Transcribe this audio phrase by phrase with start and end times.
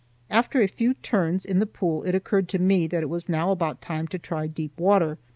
[0.31, 3.51] After a few turns in the pool, it occurred to me that it was now
[3.51, 5.19] about time to try deep water.